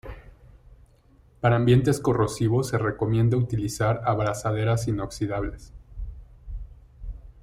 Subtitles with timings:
[1.41, 5.73] Para ambientes corrosivos se recomienda utilizar abrazaderas inoxidables.